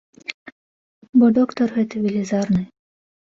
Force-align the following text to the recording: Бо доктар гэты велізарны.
Бо 1.17 1.25
доктар 1.39 1.67
гэты 1.77 1.95
велізарны. 2.07 2.61